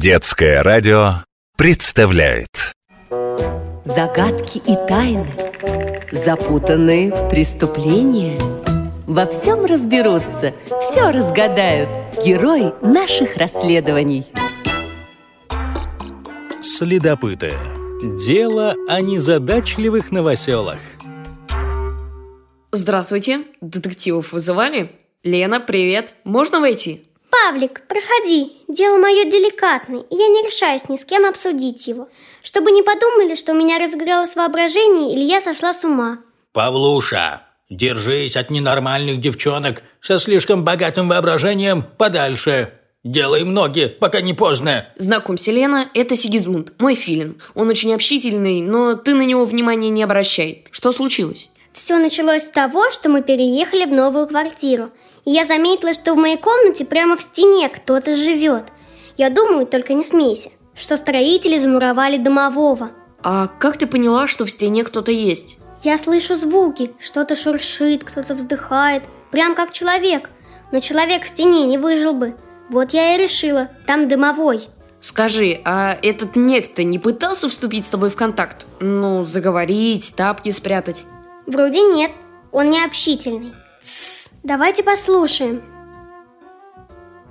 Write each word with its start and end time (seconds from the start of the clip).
Детское 0.00 0.62
радио 0.62 1.24
представляет 1.56 2.72
Загадки 3.84 4.58
и 4.58 4.76
тайны, 4.86 5.26
запутанные 6.12 7.10
преступления. 7.28 8.38
Во 9.08 9.26
всем 9.26 9.64
разберутся, 9.64 10.54
все 10.66 11.10
разгадают 11.10 11.88
герои 12.24 12.72
наших 12.80 13.36
расследований. 13.36 14.24
Следопыты. 16.62 17.54
Дело 18.24 18.76
о 18.88 19.00
незадачливых 19.00 20.12
новоселах. 20.12 20.78
Здравствуйте, 22.70 23.46
детективов 23.60 24.30
вызывали? 24.30 24.92
Лена, 25.24 25.58
привет, 25.58 26.14
можно 26.22 26.60
войти? 26.60 27.07
Павлик, 27.44 27.82
проходи. 27.88 28.52
Дело 28.68 28.98
мое 28.98 29.24
деликатное, 29.24 30.00
и 30.00 30.14
я 30.14 30.28
не 30.28 30.42
решаюсь 30.42 30.88
ни 30.88 30.96
с 30.96 31.04
кем 31.04 31.24
обсудить 31.24 31.86
его. 31.86 32.08
Чтобы 32.42 32.70
не 32.70 32.82
подумали, 32.82 33.34
что 33.34 33.52
у 33.52 33.54
меня 33.54 33.78
разыгралось 33.78 34.36
воображение 34.36 35.12
или 35.12 35.22
я 35.22 35.40
сошла 35.40 35.72
с 35.72 35.84
ума. 35.84 36.18
Павлуша, 36.52 37.42
держись 37.70 38.36
от 38.36 38.50
ненормальных 38.50 39.20
девчонок 39.20 39.82
со 40.00 40.18
слишком 40.18 40.64
богатым 40.64 41.08
воображением 41.08 41.84
подальше. 41.96 42.72
Делаем 43.04 43.54
ноги, 43.54 43.86
пока 43.86 44.20
не 44.20 44.34
поздно. 44.34 44.88
Знакомься, 44.96 45.52
Лена, 45.52 45.88
это 45.94 46.16
Сигизмунд, 46.16 46.72
мой 46.78 46.94
филин. 46.94 47.40
Он 47.54 47.68
очень 47.68 47.94
общительный, 47.94 48.60
но 48.60 48.94
ты 48.94 49.14
на 49.14 49.22
него 49.22 49.44
внимания 49.44 49.90
не 49.90 50.02
обращай. 50.02 50.64
Что 50.72 50.92
случилось? 50.92 51.48
Все 51.72 51.98
началось 51.98 52.42
с 52.42 52.50
того, 52.50 52.90
что 52.90 53.08
мы 53.08 53.22
переехали 53.22 53.84
в 53.84 53.92
новую 53.92 54.26
квартиру. 54.26 54.90
И 55.28 55.30
я 55.30 55.44
заметила, 55.44 55.92
что 55.92 56.14
в 56.14 56.16
моей 56.16 56.38
комнате 56.38 56.86
прямо 56.86 57.14
в 57.14 57.20
стене 57.20 57.68
кто-то 57.68 58.16
живет. 58.16 58.64
Я 59.18 59.28
думаю, 59.28 59.66
только 59.66 59.92
не 59.92 60.02
смейся, 60.02 60.48
что 60.74 60.96
строители 60.96 61.58
замуровали 61.58 62.16
домового. 62.16 62.92
А 63.22 63.46
как 63.46 63.76
ты 63.76 63.86
поняла, 63.86 64.26
что 64.26 64.46
в 64.46 64.50
стене 64.50 64.84
кто-то 64.84 65.12
есть? 65.12 65.58
Я 65.84 65.98
слышу 65.98 66.34
звуки, 66.36 66.92
что-то 66.98 67.36
шуршит, 67.36 68.04
кто-то 68.04 68.34
вздыхает, 68.34 69.02
прям 69.30 69.54
как 69.54 69.70
человек. 69.70 70.30
Но 70.72 70.80
человек 70.80 71.24
в 71.24 71.28
стене 71.28 71.66
не 71.66 71.76
выжил 71.76 72.14
бы. 72.14 72.34
Вот 72.70 72.94
я 72.94 73.14
и 73.14 73.22
решила, 73.22 73.68
там 73.86 74.08
дымовой. 74.08 74.68
Скажи, 75.02 75.60
а 75.62 75.98
этот 76.00 76.36
некто 76.36 76.84
не 76.84 76.98
пытался 76.98 77.50
вступить 77.50 77.84
с 77.84 77.90
тобой 77.90 78.08
в 78.08 78.16
контакт? 78.16 78.66
Ну, 78.80 79.24
заговорить, 79.24 80.14
тапки 80.16 80.50
спрятать? 80.52 81.04
Вроде 81.44 81.82
нет, 81.82 82.12
он 82.50 82.70
не 82.70 82.82
общительный. 82.82 83.52
Тссс, 83.82 84.17
давайте 84.48 84.82
послушаем. 84.82 85.62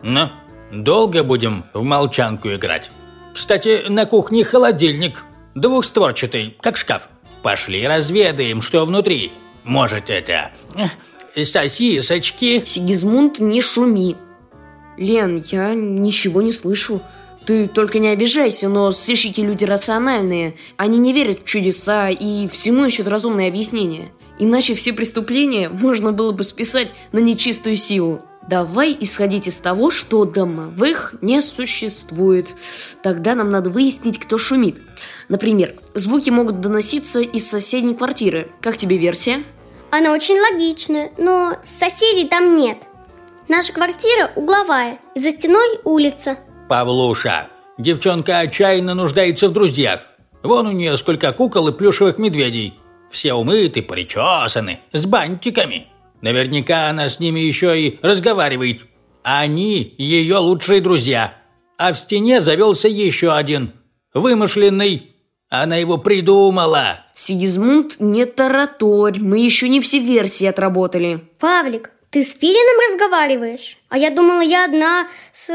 Ну, 0.00 0.30
долго 0.72 1.22
будем 1.24 1.64
в 1.74 1.82
молчанку 1.82 2.48
играть? 2.48 2.90
Кстати, 3.34 3.84
на 3.88 4.06
кухне 4.06 4.44
холодильник, 4.44 5.24
двухстворчатый, 5.54 6.56
как 6.62 6.76
шкаф. 6.76 7.08
Пошли 7.42 7.86
разведаем, 7.86 8.62
что 8.62 8.84
внутри. 8.84 9.32
Может, 9.64 10.08
это... 10.08 10.52
э, 11.34 11.44
сосисочки? 11.44 12.62
Сигизмунд, 12.64 13.40
не 13.40 13.60
шуми. 13.60 14.16
Лен, 14.96 15.42
я 15.46 15.74
ничего 15.74 16.42
не 16.42 16.52
слышу. 16.52 17.00
Ты 17.46 17.66
только 17.66 17.98
не 17.98 18.08
обижайся, 18.08 18.68
но 18.68 18.92
сыщики 18.92 19.40
люди 19.40 19.64
рациональные. 19.64 20.54
Они 20.76 20.98
не 20.98 21.12
верят 21.12 21.40
в 21.40 21.44
чудеса 21.44 22.08
и 22.08 22.46
всему 22.46 22.84
ищут 22.84 23.08
разумное 23.08 23.48
объяснение. 23.48 24.12
Иначе 24.40 24.74
все 24.74 24.94
преступления 24.94 25.68
можно 25.68 26.12
было 26.12 26.32
бы 26.32 26.44
списать 26.44 26.94
на 27.12 27.18
нечистую 27.18 27.76
силу. 27.76 28.22
Давай 28.48 28.96
исходить 28.98 29.46
из 29.46 29.58
того, 29.58 29.90
что 29.90 30.24
домовых 30.24 31.14
не 31.20 31.42
существует. 31.42 32.54
Тогда 33.02 33.34
нам 33.34 33.50
надо 33.50 33.68
выяснить, 33.68 34.18
кто 34.18 34.38
шумит. 34.38 34.80
Например, 35.28 35.74
звуки 35.92 36.30
могут 36.30 36.60
доноситься 36.60 37.20
из 37.20 37.48
соседней 37.48 37.94
квартиры. 37.94 38.50
Как 38.62 38.78
тебе 38.78 38.96
версия? 38.96 39.44
Она 39.90 40.14
очень 40.14 40.40
логичная, 40.40 41.10
но 41.18 41.52
соседей 41.62 42.26
там 42.26 42.56
нет. 42.56 42.78
Наша 43.46 43.74
квартира 43.74 44.30
угловая, 44.36 44.98
и 45.14 45.20
за 45.20 45.32
стеной 45.32 45.80
улица. 45.84 46.38
Павлуша, 46.66 47.48
девчонка 47.76 48.38
отчаянно 48.38 48.94
нуждается 48.94 49.48
в 49.48 49.52
друзьях. 49.52 50.00
Вон 50.42 50.66
у 50.66 50.72
нее 50.72 50.96
сколько 50.96 51.30
кукол 51.32 51.68
и 51.68 51.72
плюшевых 51.72 52.16
медведей. 52.16 52.80
Все 53.10 53.34
умыты, 53.34 53.82
причесаны, 53.82 54.80
с 54.92 55.04
бантиками. 55.04 55.88
Наверняка 56.22 56.88
она 56.88 57.08
с 57.08 57.18
ними 57.18 57.40
еще 57.40 57.78
и 57.80 57.98
разговаривает. 58.02 58.86
Они 59.22 59.94
ее 59.98 60.36
лучшие 60.36 60.80
друзья. 60.80 61.34
А 61.76 61.92
в 61.92 61.98
стене 61.98 62.40
завелся 62.40 62.88
еще 62.88 63.32
один. 63.32 63.72
Вымышленный. 64.14 65.16
Она 65.48 65.76
его 65.76 65.98
придумала. 65.98 67.04
Сигизмунд, 67.14 67.96
не 67.98 68.24
тараторь, 68.24 69.18
мы 69.18 69.40
еще 69.40 69.68
не 69.68 69.80
все 69.80 69.98
версии 69.98 70.46
отработали. 70.46 71.28
Павлик, 71.40 71.90
ты 72.10 72.22
с 72.22 72.38
Филином 72.38 72.90
разговариваешь? 72.90 73.76
А 73.88 73.98
я 73.98 74.10
думала, 74.10 74.42
я 74.42 74.64
одна 74.64 75.08
с 75.32 75.48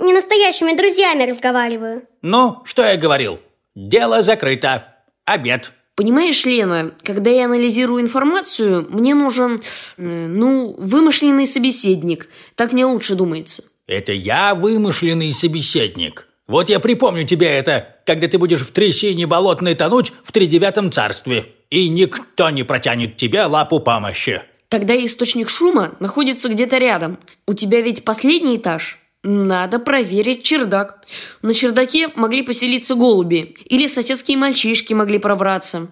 ненастоящими 0.00 0.74
друзьями 0.74 1.30
разговариваю. 1.30 2.08
Ну, 2.22 2.62
что 2.64 2.82
я 2.84 2.96
говорил? 2.96 3.40
Дело 3.74 4.22
закрыто. 4.22 4.94
Обед. 5.26 5.72
Понимаешь, 5.94 6.44
Лена, 6.46 6.92
когда 7.02 7.30
я 7.30 7.44
анализирую 7.44 8.00
информацию, 8.00 8.86
мне 8.88 9.14
нужен, 9.14 9.60
э, 9.98 10.26
ну, 10.26 10.74
вымышленный 10.78 11.46
собеседник. 11.46 12.28
Так 12.54 12.72
мне 12.72 12.86
лучше 12.86 13.14
думается. 13.14 13.64
Это 13.86 14.12
я 14.12 14.54
вымышленный 14.54 15.32
собеседник. 15.32 16.28
Вот 16.48 16.70
я 16.70 16.80
припомню 16.80 17.26
тебе 17.26 17.48
это, 17.48 17.96
когда 18.06 18.26
ты 18.26 18.38
будешь 18.38 18.62
в 18.62 18.72
трясине 18.72 19.26
болотной 19.26 19.74
тонуть 19.74 20.12
в 20.22 20.32
тридевятом 20.32 20.90
царстве. 20.90 21.46
И 21.70 21.88
никто 21.88 22.50
не 22.50 22.62
протянет 22.62 23.16
тебе 23.16 23.44
лапу 23.44 23.80
помощи. 23.80 24.42
Тогда 24.68 24.96
источник 24.96 25.50
шума 25.50 25.94
находится 26.00 26.48
где-то 26.48 26.78
рядом. 26.78 27.18
У 27.46 27.52
тебя 27.52 27.82
ведь 27.82 28.04
последний 28.04 28.56
этаж. 28.56 28.98
Надо 29.22 29.78
проверить 29.78 30.42
чердак. 30.42 31.04
На 31.42 31.54
чердаке 31.54 32.08
могли 32.16 32.42
поселиться 32.42 32.96
голуби. 32.96 33.54
Или 33.66 33.86
соседские 33.86 34.36
мальчишки 34.36 34.94
могли 34.94 35.18
пробраться. 35.18 35.88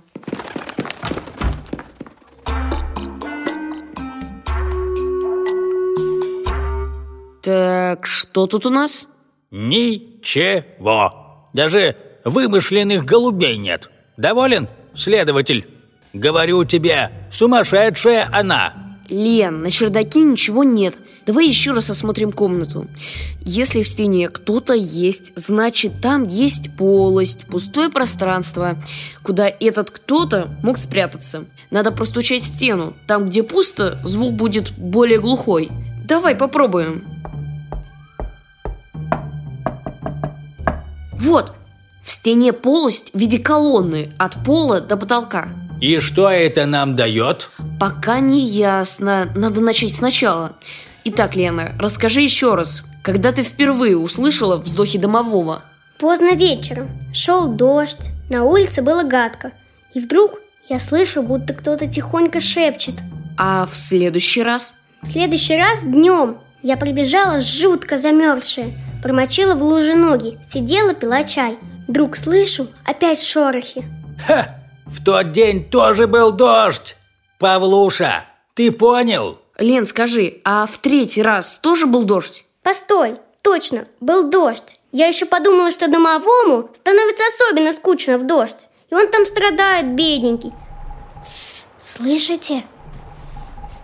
Так, 7.43 8.07
что 8.07 8.47
тут 8.47 8.67
у 8.67 8.71
нас? 8.71 9.07
Ничего. 9.53 11.49
Даже 11.53 11.97
вымышленных 12.25 13.05
голубей 13.05 13.57
нет. 13.57 13.91
Доволен, 14.17 14.69
следователь? 14.95 15.69
Говорю 16.13 16.65
тебе, 16.65 17.11
сумасшедшая 17.31 18.29
она. 18.33 18.90
Лен, 19.11 19.63
на 19.63 19.71
чердаке 19.71 20.23
ничего 20.23 20.65
нет. 20.65 20.95
Давай 21.27 21.47
еще 21.47 21.73
раз 21.73 21.91
осмотрим 21.91 22.33
комнату. 22.33 22.87
Если 23.43 23.83
в 23.83 23.89
стене 23.89 24.29
кто-то 24.29 24.73
есть, 24.73 25.33
значит 25.37 26.01
там 26.01 26.27
есть 26.27 26.75
полость, 26.77 27.47
пустое 27.47 27.91
пространство, 27.91 28.77
куда 29.23 29.49
этот 29.49 29.91
кто-то 29.91 30.49
мог 30.63 30.79
спрятаться. 30.79 31.45
Надо 31.71 31.93
простучать 31.93 32.43
стену. 32.43 32.95
Там, 33.07 33.27
где 33.27 33.43
пусто, 33.43 34.01
звук 34.03 34.35
будет 34.35 34.73
более 34.73 35.21
глухой. 35.21 35.71
Давай 36.05 36.35
попробуем. 36.35 37.05
Вот, 41.13 41.53
в 42.03 42.11
стене 42.11 42.53
полость 42.53 43.11
в 43.13 43.19
виде 43.19 43.39
колонны 43.39 44.11
от 44.19 44.43
пола 44.43 44.81
до 44.81 44.97
потолка. 44.97 45.49
И 45.81 45.99
что 45.99 46.29
это 46.29 46.67
нам 46.67 46.97
дает? 46.97 47.51
Пока 47.81 48.21
не 48.21 48.41
ясно. 48.41 49.33
Надо 49.35 49.63
начать 49.63 49.95
сначала. 49.95 50.53
Итак, 51.05 51.35
Лена, 51.35 51.75
расскажи 51.79 52.21
еще 52.21 52.55
раз, 52.55 52.85
когда 53.03 53.33
ты 53.33 53.43
впервые 53.43 53.97
услышала 53.97 54.59
вздохи 54.59 54.99
домового? 54.99 55.63
Поздно 55.99 56.35
вечером. 56.35 56.91
Шел 57.15 57.49
дождь, 57.49 58.11
на 58.29 58.45
улице 58.45 58.83
было 58.83 59.03
гадко. 59.03 59.53
И 59.95 60.01
вдруг 60.01 60.41
я 60.69 60.79
слышу, 60.79 61.23
будто 61.23 61.55
кто-то 61.55 61.87
тихонько 61.87 62.43
шепчет. 62.43 62.97
А 63.39 63.65
в 63.65 63.75
следующий 63.75 64.43
раз? 64.43 64.77
В 65.01 65.11
следующий 65.11 65.57
раз 65.57 65.81
днем 65.83 66.37
я 66.63 66.77
прибежала 66.77 67.41
жутко 67.41 67.99
замерзшая, 67.99 68.73
промочила 69.03 69.55
в 69.55 69.63
луже 69.63 69.95
ноги, 69.95 70.39
сидела, 70.53 70.93
пила 70.93 71.25
чай. 71.25 71.57
Вдруг 71.89 72.19
слышу 72.19 72.67
опять 72.85 73.23
шорохи. 73.23 73.85
Ха! 74.27 74.55
В 74.85 75.03
тот 75.03 75.33
день 75.33 75.65
тоже 75.65 76.07
был 76.07 76.31
дождь. 76.31 76.97
Павлуша, 77.41 78.27
ты 78.53 78.71
понял? 78.71 79.39
Лен, 79.57 79.87
скажи, 79.87 80.43
а 80.45 80.67
в 80.67 80.77
третий 80.77 81.23
раз 81.23 81.59
тоже 81.63 81.87
был 81.87 82.03
дождь? 82.03 82.45
Постой, 82.63 83.17
точно, 83.41 83.87
был 83.99 84.29
дождь. 84.29 84.79
Я 84.93 85.07
еще 85.07 85.25
подумала, 85.25 85.71
что 85.71 85.91
домовому 85.91 86.69
становится 86.75 87.23
особенно 87.35 87.73
скучно 87.73 88.19
в 88.19 88.27
дождь. 88.27 88.69
И 88.91 88.95
он 88.95 89.09
там 89.09 89.25
страдает, 89.25 89.87
бедненький. 89.95 90.53
Слышите? 91.83 92.63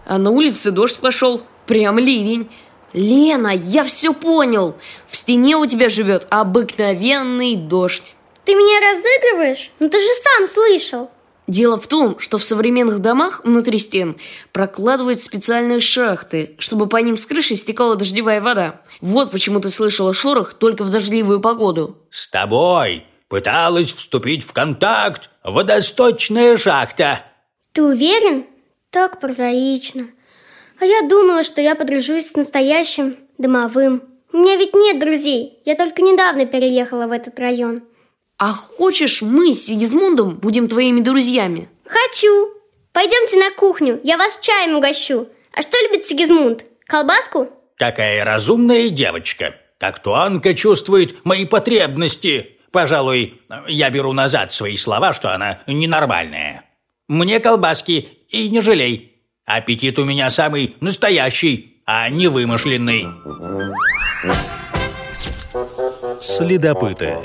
А 0.04 0.18
на 0.18 0.32
улице 0.32 0.70
дождь 0.70 0.98
пошел. 0.98 1.40
Прям 1.66 1.98
ливень. 1.98 2.50
Лена, 2.92 3.54
я 3.54 3.84
все 3.84 4.12
понял. 4.12 4.74
В 5.06 5.16
стене 5.16 5.56
у 5.56 5.64
тебя 5.64 5.88
живет 5.88 6.26
обыкновенный 6.28 7.56
дождь. 7.56 8.16
Ты 8.44 8.54
меня 8.54 8.80
разыгрываешь? 8.80 9.70
Ну 9.78 9.88
ты 9.88 9.98
же 9.98 10.08
сам 10.22 10.46
слышал. 10.46 11.10
Дело 11.46 11.78
в 11.78 11.86
том, 11.86 12.18
что 12.18 12.38
в 12.38 12.44
современных 12.44 12.98
домах 12.98 13.42
внутри 13.44 13.78
стен 13.78 14.16
прокладывают 14.52 15.20
специальные 15.20 15.78
шахты, 15.80 16.56
чтобы 16.58 16.88
по 16.88 16.96
ним 16.96 17.16
с 17.16 17.24
крыши 17.24 17.54
стекала 17.54 17.94
дождевая 17.94 18.40
вода. 18.40 18.80
Вот 19.00 19.30
почему 19.30 19.60
ты 19.60 19.70
слышала 19.70 20.12
шорох 20.12 20.54
только 20.54 20.82
в 20.82 20.90
дождливую 20.90 21.40
погоду. 21.40 21.98
С 22.10 22.28
тобой 22.28 23.06
пыталась 23.28 23.92
вступить 23.92 24.44
в 24.44 24.52
контакт 24.52 25.30
водосточная 25.44 26.56
шахта. 26.56 27.22
Ты 27.72 27.82
уверен? 27.82 28.46
Так 28.90 29.20
прозаично. 29.20 30.08
А 30.80 30.84
я 30.84 31.02
думала, 31.08 31.44
что 31.44 31.60
я 31.60 31.74
подружусь 31.74 32.30
с 32.30 32.36
настоящим 32.36 33.16
домовым. 33.38 34.02
У 34.32 34.38
меня 34.38 34.56
ведь 34.56 34.74
нет 34.74 34.98
друзей. 34.98 35.60
Я 35.64 35.76
только 35.76 36.02
недавно 36.02 36.44
переехала 36.44 37.06
в 37.06 37.12
этот 37.12 37.38
район. 37.38 37.82
А 38.38 38.52
хочешь, 38.52 39.22
мы 39.22 39.54
с 39.54 39.64
Сигизмундом 39.64 40.36
будем 40.36 40.68
твоими 40.68 41.00
друзьями? 41.00 41.70
Хочу. 41.86 42.52
Пойдемте 42.92 43.38
на 43.38 43.50
кухню, 43.50 43.98
я 44.04 44.18
вас 44.18 44.38
чаем 44.40 44.76
угощу. 44.76 45.28
А 45.54 45.62
что 45.62 45.78
любит 45.82 46.06
Сигизмунд? 46.06 46.64
Колбаску? 46.86 47.48
Какая 47.78 48.24
разумная 48.24 48.90
девочка. 48.90 49.54
Как 49.78 50.02
тонко 50.02 50.54
чувствует 50.54 51.24
мои 51.24 51.46
потребности. 51.46 52.58
Пожалуй, 52.72 53.40
я 53.68 53.88
беру 53.88 54.12
назад 54.12 54.52
свои 54.52 54.76
слова, 54.76 55.14
что 55.14 55.34
она 55.34 55.60
ненормальная. 55.66 56.64
Мне 57.08 57.40
колбаски 57.40 58.08
и 58.28 58.48
не 58.50 58.60
жалей. 58.60 59.22
Аппетит 59.46 59.98
у 59.98 60.04
меня 60.04 60.28
самый 60.28 60.76
настоящий, 60.80 61.82
а 61.86 62.08
не 62.10 62.28
вымышленный. 62.28 63.06
Следопыты. 66.20 67.16